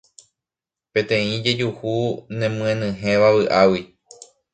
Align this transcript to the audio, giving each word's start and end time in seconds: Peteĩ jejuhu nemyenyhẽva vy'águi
Peteĩ 0.93 1.33
jejuhu 1.47 1.93
nemyenyhẽva 2.39 3.29
vy'águi 3.35 3.81